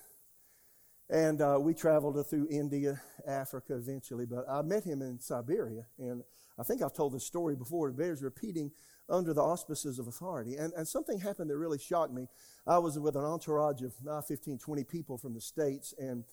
[1.11, 5.87] And uh, we traveled through India, Africa eventually, but I met him in Siberia.
[5.99, 6.23] And
[6.59, 7.89] I think I've told this story before.
[7.89, 8.71] It bears repeating
[9.11, 10.57] under the auspices of authority.
[10.57, 12.27] And, and something happened that really shocked me.
[12.67, 15.95] I was with an entourage of uh, 15, 20 people from the States.
[15.99, 16.25] And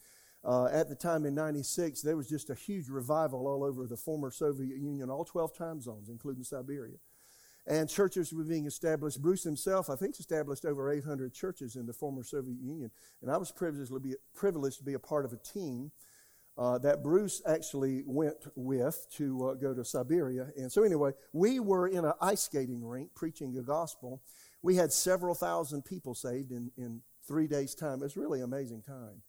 [0.43, 3.97] uh, at the time in 96, there was just a huge revival all over the
[3.97, 6.97] former Soviet Union, all 12 time zones, including Siberia.
[7.65, 9.21] And churches were being established.
[9.21, 12.91] Bruce himself, I think, established over 800 churches in the former Soviet Union.
[13.21, 15.91] And I was privileged to be, privileged to be a part of a team
[16.57, 20.47] uh, that Bruce actually went with to uh, go to Siberia.
[20.57, 24.21] And so, anyway, we were in an ice skating rink preaching the gospel.
[24.63, 27.99] We had several thousand people saved in, in three days' time.
[27.99, 29.21] It was really amazing time.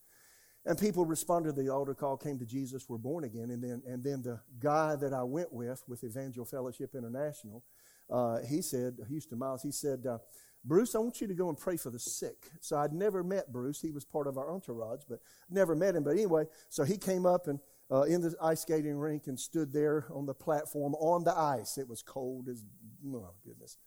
[0.64, 3.50] And people responded to the altar call, came to Jesus, were born again.
[3.50, 7.62] And then, and then the guy that I went with, with Evangel Fellowship International,
[8.10, 10.18] uh, he said, Houston Miles, he said, uh,
[10.64, 12.50] Bruce, I want you to go and pray for the sick.
[12.60, 13.80] So I'd never met Bruce.
[13.80, 16.04] He was part of our entourage, but never met him.
[16.04, 19.72] But anyway, so he came up and uh, in the ice skating rink and stood
[19.72, 21.78] there on the platform on the ice.
[21.78, 22.64] It was cold as,
[23.06, 23.78] oh goodness.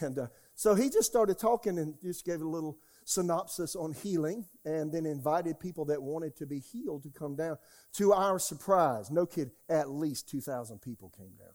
[0.00, 4.46] And uh, so he just started talking and just gave a little synopsis on healing
[4.64, 7.58] and then invited people that wanted to be healed to come down.
[7.96, 11.54] To our surprise, no kid, at least 2,000 people came down.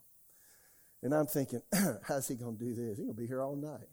[1.04, 1.62] And I'm thinking,
[2.08, 2.98] how's he going to do this?
[2.98, 3.90] He's going to be here all night.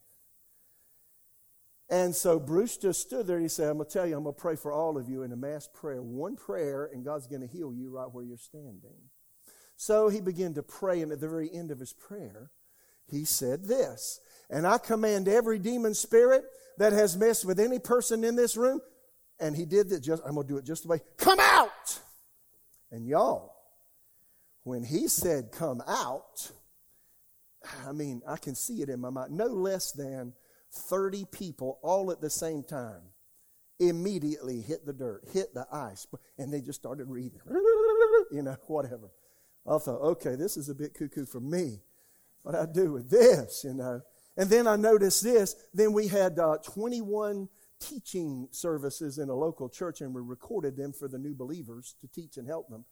[1.91, 4.25] And so Bruce just stood there and he said, I'm going to tell you, I'm
[4.25, 6.03] going to pray for all of you in a mass prayer.
[6.03, 9.09] One prayer, and God's going to heal you right where you're standing.
[9.77, 12.51] So he began to pray, and at the very end of his prayer,
[13.11, 14.21] he said this
[14.51, 16.45] And I command every demon spirit
[16.77, 18.81] that has messed with any person in this room,
[19.41, 22.01] and he did that just, I'm going to do it just the way, come out!
[22.91, 23.55] And y'all,
[24.65, 26.51] when he said come out,
[27.87, 29.33] I mean, I can see it in my mind.
[29.33, 30.33] No less than
[30.73, 33.03] 30 people all at the same time
[33.81, 37.41] immediately hit the dirt, hit the ice, and they just started reading.
[38.31, 39.11] You know, whatever.
[39.67, 41.81] I thought, okay, this is a bit cuckoo for me.
[42.43, 44.03] What I do with this, you know.
[44.37, 45.55] And then I noticed this.
[45.73, 47.49] Then we had uh, 21
[47.81, 52.09] teaching services in a local church, and we recorded them for the new believers to
[52.09, 52.85] teach and help them.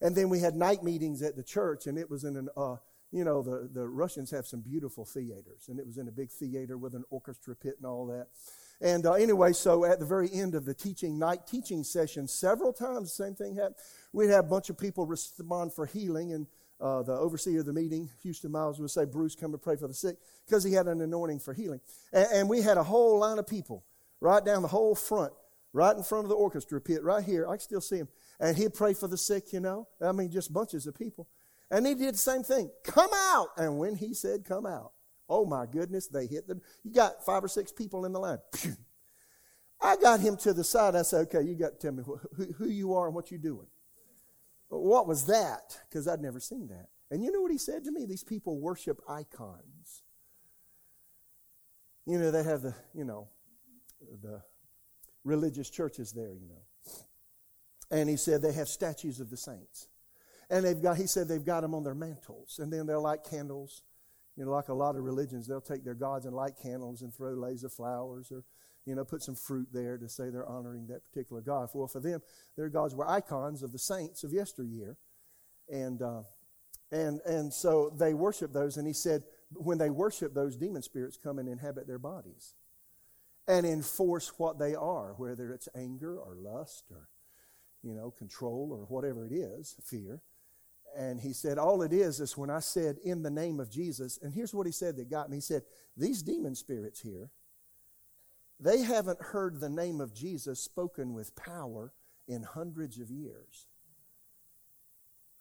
[0.00, 2.76] And then we had night meetings at the church, and it was in an uh,
[3.12, 6.30] you know, the, the Russians have some beautiful theaters, and it was in a big
[6.30, 8.28] theater with an orchestra pit and all that.
[8.80, 12.72] And uh, anyway, so at the very end of the teaching, night teaching session, several
[12.72, 13.76] times the same thing happened.
[14.12, 16.46] We'd have a bunch of people respond for healing, and
[16.80, 19.86] uh, the overseer of the meeting, Houston Miles, would say, Bruce, come and pray for
[19.86, 21.80] the sick, because he had an anointing for healing.
[22.12, 23.84] And, and we had a whole line of people
[24.20, 25.32] right down the whole front,
[25.72, 27.46] right in front of the orchestra pit, right here.
[27.46, 28.08] I can still see him.
[28.40, 29.86] And he'd pray for the sick, you know.
[30.00, 31.28] I mean, just bunches of people.
[31.72, 32.70] And he did the same thing.
[32.84, 33.48] Come out.
[33.56, 34.92] And when he said come out,
[35.28, 38.38] oh my goodness, they hit the, you got five or six people in the line.
[39.80, 40.94] I got him to the side.
[40.94, 42.20] I said, okay, you got to tell me who,
[42.58, 43.66] who you are and what you're doing.
[44.68, 45.78] What was that?
[45.88, 46.88] Because I'd never seen that.
[47.10, 48.06] And you know what he said to me?
[48.06, 50.02] These people worship icons.
[52.06, 53.28] You know, they have the, you know,
[54.22, 54.42] the
[55.24, 56.62] religious churches there, you know.
[57.90, 59.88] And he said they have statues of the saints.
[60.52, 62.60] And they've got, he said they've got them on their mantles.
[62.62, 63.82] And then they'll light candles.
[64.36, 67.12] You know, like a lot of religions, they'll take their gods and light candles and
[67.12, 68.44] throw leis of flowers or,
[68.84, 71.70] you know, put some fruit there to say they're honoring that particular god.
[71.72, 72.20] Well, for them,
[72.56, 74.98] their gods were icons of the saints of yesteryear.
[75.70, 76.22] And, uh,
[76.90, 78.76] and, and so they worship those.
[78.76, 79.22] And he said,
[79.54, 82.54] when they worship those, demon spirits come and inhabit their bodies
[83.48, 87.08] and enforce what they are, whether it's anger or lust or,
[87.82, 90.20] you know, control or whatever it is, fear.
[90.96, 94.18] And he said, All it is is when I said, In the name of Jesus,
[94.22, 95.38] and here's what he said that got me.
[95.38, 95.62] He said,
[95.96, 97.30] These demon spirits here,
[98.60, 101.92] they haven't heard the name of Jesus spoken with power
[102.28, 103.66] in hundreds of years.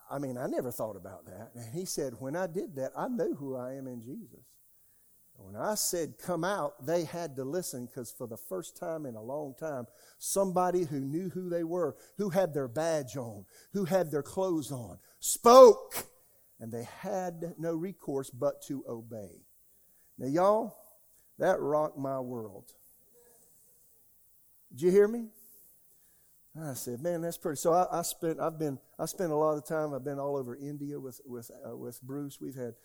[0.10, 1.52] I mean, I never thought about that.
[1.56, 4.46] And he said, When I did that, I knew who I am in Jesus.
[5.44, 9.16] When I said come out, they had to listen because for the first time in
[9.16, 9.88] a long time,
[10.20, 14.72] somebody who knew who they were, who had their badge on, who had their clothes
[14.72, 16.08] on, spoke.
[16.60, 19.46] And they had no recourse but to obey.
[20.18, 20.78] Now, y'all,
[21.40, 22.74] that rocked my world.
[24.70, 25.30] Did you hear me?
[26.62, 29.58] I said, "Man, that's pretty." So I, I, spent, I've been, I spent a lot
[29.58, 29.94] of time.
[29.94, 32.40] I've been all over India with with uh, with Bruce.
[32.40, 32.76] We've had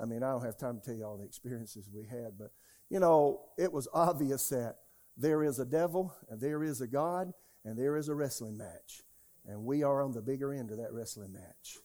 [0.00, 2.50] I mean, I don't have time to tell you all the experiences we had, but
[2.88, 4.76] you know, it was obvious that
[5.16, 7.32] there is a devil and there is a God
[7.64, 9.02] and there is a wrestling match.
[9.46, 11.78] And we are on the bigger end of that wrestling match.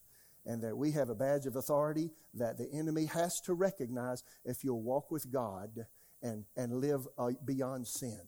[0.46, 4.64] And that we have a badge of authority that the enemy has to recognize if
[4.64, 5.86] you'll walk with God
[6.22, 8.22] and, and live uh, beyond sin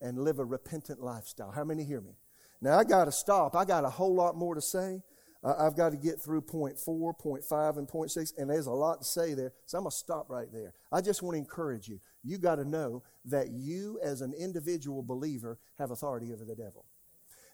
[0.00, 1.52] and live a repentant lifestyle.
[1.52, 2.16] How many hear me?
[2.60, 3.54] Now, I got to stop.
[3.54, 5.02] I got a whole lot more to say.
[5.44, 8.66] Uh, I've got to get through point four, point five, and point six, and there's
[8.66, 9.52] a lot to say there.
[9.66, 10.72] So I'm going to stop right there.
[10.92, 12.00] I just want to encourage you.
[12.22, 16.84] You got to know that you, as an individual believer, have authority over the devil.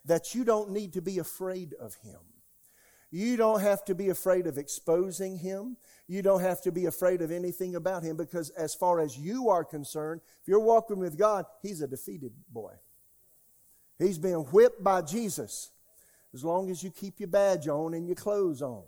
[0.09, 2.19] That you don't need to be afraid of him.
[3.11, 5.77] You don't have to be afraid of exposing him.
[6.07, 9.49] You don't have to be afraid of anything about him because, as far as you
[9.49, 12.73] are concerned, if you're walking with God, he's a defeated boy.
[13.99, 15.71] He's been whipped by Jesus
[16.35, 18.85] as long as you keep your badge on and your clothes on.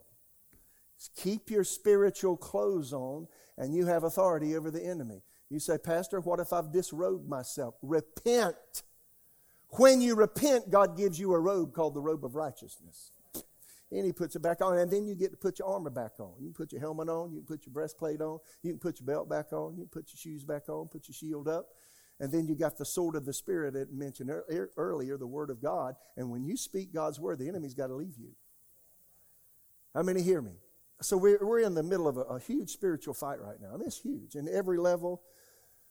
[1.16, 5.22] Keep your spiritual clothes on, and you have authority over the enemy.
[5.48, 7.74] You say, Pastor, what if I've disrobed myself?
[7.82, 8.82] Repent.
[9.72, 13.12] When you repent, God gives you a robe called the robe of righteousness.
[13.92, 16.20] And he puts it back on, and then you get to put your armor back
[16.20, 16.34] on.
[16.38, 19.00] You can put your helmet on, you can put your breastplate on, you can put
[19.00, 21.66] your belt back on, you can put your shoes back on, put your shield up.
[22.20, 24.30] And then you got the sword of the Spirit that mentioned
[24.76, 25.94] earlier, the Word of God.
[26.16, 28.30] And when you speak God's Word, the enemy's got to leave you.
[29.94, 30.52] How many hear me?
[31.00, 33.70] So we're, we're in the middle of a, a huge spiritual fight right now.
[33.72, 35.22] I mean, it's huge in every level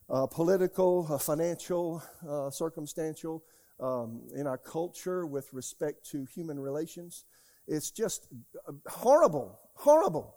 [0.09, 3.43] uh, political, uh, financial, uh, circumstantial,
[3.79, 7.25] um, in our culture with respect to human relations.
[7.67, 8.27] It's just
[8.67, 10.35] uh, horrible, horrible.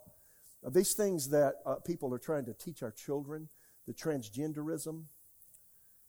[0.71, 3.49] these things that uh, people are trying to teach our children,
[3.87, 5.03] the transgenderism,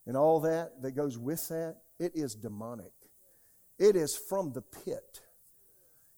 [0.07, 2.93] and all that that goes with that, it is demonic.
[3.77, 5.21] It is from the pit.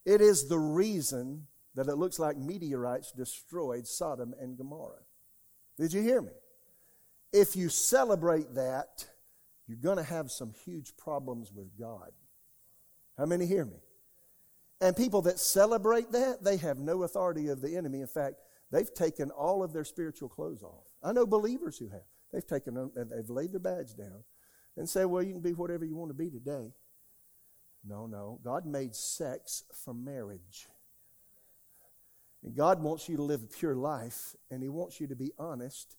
[0.06, 5.04] It is the reason that it looks like meteorites destroyed Sodom and Gomorrah.
[5.80, 6.32] Did you hear me?
[7.32, 9.06] If you celebrate that,
[9.68, 12.12] you're going to have some huge problems with God.
[13.18, 13.78] How many hear me?
[14.80, 18.02] And people that celebrate that, they have no authority of the enemy.
[18.02, 18.36] In fact,
[18.72, 20.86] they've taken all of their spiritual clothes off.
[21.04, 22.02] I know believers who have.
[22.32, 24.24] They've taken them and they've laid their badge down
[24.76, 26.72] and say, well, you can be whatever you want to be today.
[27.84, 28.40] No, no.
[28.44, 30.68] God made sex for marriage.
[32.44, 35.32] And God wants you to live a pure life, and He wants you to be
[35.40, 35.98] honest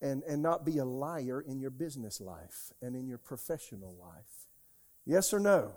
[0.00, 4.46] and, and not be a liar in your business life and in your professional life.
[5.04, 5.72] Yes or no?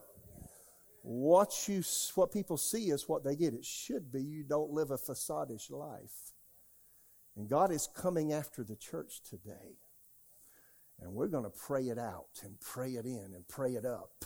[1.01, 1.81] What, you,
[2.15, 3.53] what people see is what they get.
[3.53, 6.33] It should be you don't live a facadish life.
[7.37, 9.77] And God is coming after the church today.
[10.99, 14.25] And we're going to pray it out and pray it in and pray it up.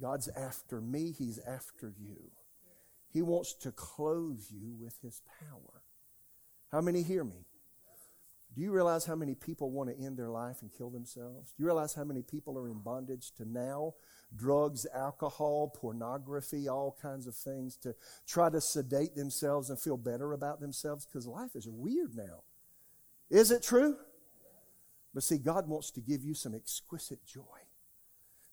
[0.00, 2.32] God's after me, He's after you.
[3.12, 5.82] He wants to clothe you with His power.
[6.72, 7.46] How many hear me?
[8.54, 11.52] Do you realize how many people want to end their life and kill themselves?
[11.52, 13.94] Do you realize how many people are in bondage to now?
[14.36, 17.94] Drugs, alcohol, pornography, all kinds of things to
[18.26, 22.42] try to sedate themselves and feel better about themselves because life is weird now.
[23.28, 23.96] Is it true?
[25.12, 27.42] But see, God wants to give you some exquisite joy.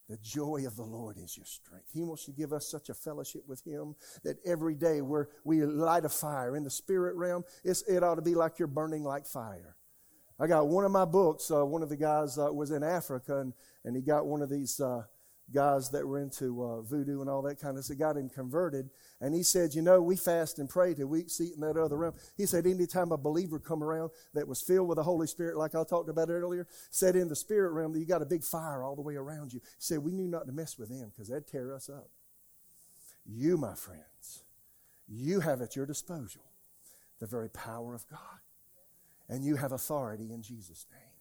[0.10, 1.90] The joy of the Lord is your strength.
[1.94, 5.64] He wants to give us such a fellowship with Him that every day where we
[5.64, 9.26] light a fire in the spirit realm, it ought to be like you're burning like
[9.26, 9.78] fire.
[10.42, 11.52] I got one of my books.
[11.52, 13.54] Uh, one of the guys uh, was in Africa, and,
[13.86, 15.04] and he got one of these uh,
[15.54, 18.90] guys that were into uh, voodoo and all that kind of stuff, got him converted.
[19.20, 21.96] And he said, You know, we fast and pray till we see in that other
[21.96, 22.16] realm.
[22.38, 25.76] He said, Anytime a believer come around that was filled with the Holy Spirit, like
[25.76, 28.84] I talked about earlier, said in the spirit realm that you got a big fire
[28.84, 29.60] all the way around you.
[29.60, 32.10] He said, We knew not to mess with them because they'd tear us up.
[33.28, 34.44] You, my friends,
[35.08, 36.42] you have at your disposal
[37.20, 38.40] the very power of God.
[39.30, 41.12] And you have authority in Jesus' name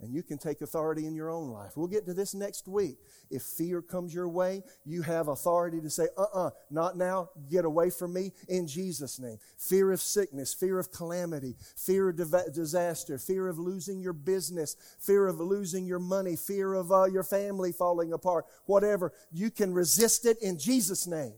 [0.00, 1.72] and you can take authority in your own life.
[1.74, 2.98] We'll get to this next week.
[3.30, 7.30] If fear comes your way, you have authority to say, uh uh-uh, uh not now,
[7.50, 9.38] get away from me in Jesus' name.
[9.56, 12.16] Fear of sickness, fear of calamity, fear of
[12.52, 17.24] disaster, fear of losing your business, fear of losing your money, fear of uh, your
[17.24, 19.12] family falling apart, whatever.
[19.32, 21.34] You can resist it in Jesus' name.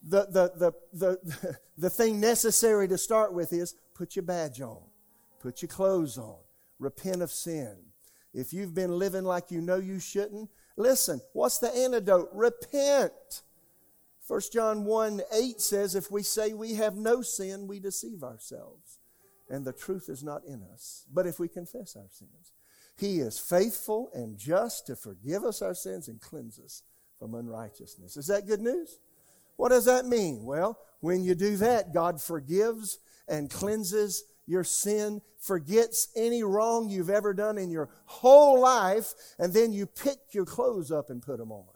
[0.00, 4.78] The, the, the, the, the thing necessary to start with is put your badge on,
[5.40, 6.36] put your clothes on,
[6.78, 7.76] repent of sin.
[8.32, 12.30] If you've been living like you know you shouldn't, listen, what's the antidote?
[12.32, 13.42] Repent.
[14.28, 18.98] 1 John 1 8 says, If we say we have no sin, we deceive ourselves,
[19.50, 21.04] and the truth is not in us.
[21.12, 22.52] But if we confess our sins,
[22.96, 26.82] He is faithful and just to forgive us our sins and cleanse us
[27.18, 28.16] from unrighteousness.
[28.16, 29.00] Is that good news?
[29.56, 30.44] What does that mean?
[30.44, 37.10] Well, when you do that, God forgives and cleanses your sin, forgets any wrong you've
[37.10, 41.38] ever done in your whole life, and then you pick your clothes up and put
[41.38, 41.66] them on.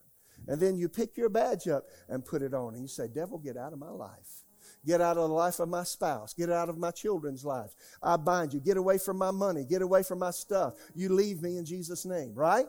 [0.49, 2.75] And then you pick your badge up and put it on.
[2.75, 4.43] And you say, Devil, get out of my life.
[4.85, 6.35] Get out of the life of my spouse.
[6.35, 7.77] Get out of my children's lives.
[8.03, 8.59] I bind you.
[8.59, 9.65] Get away from my money.
[9.65, 10.75] Get away from my stuff.
[10.95, 12.67] You leave me in Jesus' name, right?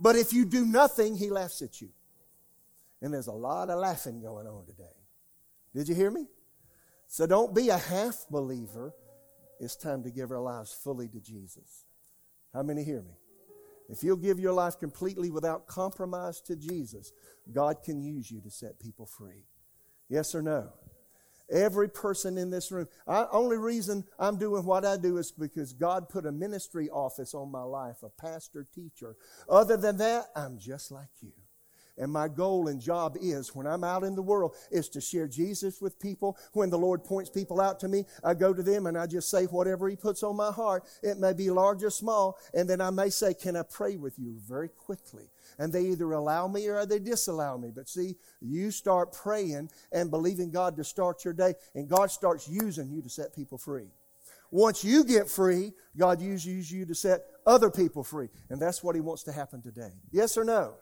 [0.00, 1.90] But if you do nothing, he laughs at you.
[3.00, 4.82] And there's a lot of laughing going on today.
[5.74, 6.26] Did you hear me?
[7.12, 8.94] So don't be a half believer.
[9.60, 11.84] It's time to give our lives fully to Jesus.
[12.54, 13.12] How many hear me?
[13.90, 17.12] If you'll give your life completely without compromise to Jesus,
[17.52, 19.44] God can use you to set people free.
[20.08, 20.70] Yes or no?
[21.50, 22.88] Every person in this room.
[23.06, 27.52] Only reason I'm doing what I do is because God put a ministry office on
[27.52, 29.16] my life, a pastor, teacher.
[29.50, 31.32] Other than that, I'm just like you.
[31.98, 35.28] And my goal and job is, when I'm out in the world, is to share
[35.28, 36.38] Jesus with people.
[36.54, 39.30] When the Lord points people out to me, I go to them and I just
[39.30, 40.84] say whatever He puts on my heart.
[41.02, 42.38] It may be large or small.
[42.54, 45.28] And then I may say, Can I pray with you very quickly?
[45.58, 47.70] And they either allow me or they disallow me.
[47.74, 52.48] But see, you start praying and believing God to start your day, and God starts
[52.48, 53.88] using you to set people free.
[54.50, 58.28] Once you get free, God uses you to set other people free.
[58.50, 59.92] And that's what He wants to happen today.
[60.10, 60.74] Yes or no?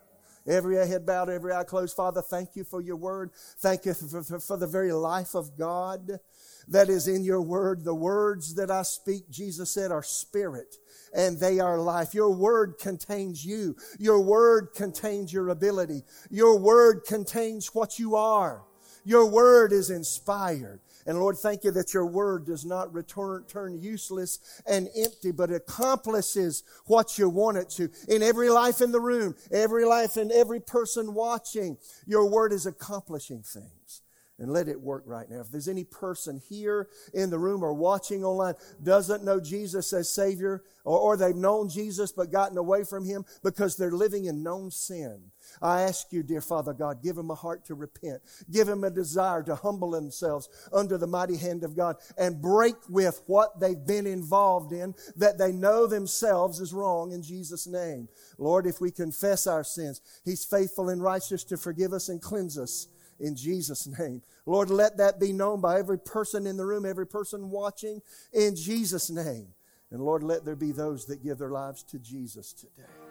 [0.47, 1.95] Every head bowed, every eye closed.
[1.95, 3.31] Father, thank you for your word.
[3.59, 6.19] Thank you for, for, for, the very life of God
[6.67, 7.83] that is in your word.
[7.83, 10.77] The words that I speak, Jesus said, are spirit
[11.13, 12.13] and they are life.
[12.13, 13.75] Your word contains you.
[13.99, 16.03] Your word contains your ability.
[16.29, 18.63] Your word contains what you are.
[19.03, 20.79] Your word is inspired.
[21.05, 25.51] And Lord, thank you that your word does not return, turn useless and empty, but
[25.51, 27.89] accomplishes what you want it to.
[28.07, 32.65] In every life in the room, every life and every person watching, your word is
[32.65, 34.01] accomplishing things
[34.41, 35.39] and let it work right now.
[35.39, 40.09] If there's any person here in the room or watching online doesn't know Jesus as
[40.09, 44.41] Savior, or, or, they've known Jesus but gotten away from Him because they're living in
[44.41, 45.21] known sin,
[45.61, 48.21] I ask you, dear Father God, give them a heart to repent.
[48.49, 52.75] Give them a desire to humble themselves under the mighty hand of God and break
[52.89, 58.09] with what they've been involved in that they know themselves is wrong in Jesus' name.
[58.39, 62.57] Lord, if we confess our sins, He's faithful and righteous to forgive us and cleanse
[62.57, 62.87] us
[63.21, 64.21] in Jesus' name.
[64.45, 68.01] Lord, let that be known by every person in the room, every person watching,
[68.33, 69.47] in Jesus' name.
[69.91, 73.10] And Lord, let there be those that give their lives to Jesus today.